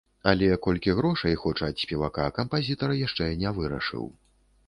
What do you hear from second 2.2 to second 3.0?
кампазітар